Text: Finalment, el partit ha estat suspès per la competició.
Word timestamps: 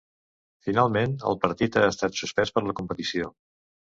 Finalment, 0.69 1.11
el 1.31 1.37
partit 1.43 1.77
ha 1.81 1.83
estat 1.89 2.17
suspès 2.21 2.53
per 2.57 2.65
la 2.69 2.75
competició. 2.81 3.29